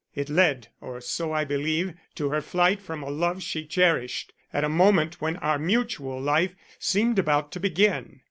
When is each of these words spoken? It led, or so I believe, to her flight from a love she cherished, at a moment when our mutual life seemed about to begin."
It 0.15 0.31
led, 0.31 0.69
or 0.79 0.99
so 0.99 1.31
I 1.31 1.43
believe, 1.45 1.93
to 2.15 2.29
her 2.31 2.41
flight 2.41 2.81
from 2.81 3.03
a 3.03 3.11
love 3.11 3.43
she 3.43 3.67
cherished, 3.67 4.33
at 4.51 4.63
a 4.63 4.67
moment 4.67 5.21
when 5.21 5.35
our 5.37 5.59
mutual 5.59 6.19
life 6.19 6.55
seemed 6.79 7.19
about 7.19 7.51
to 7.51 7.59
begin." 7.59 8.19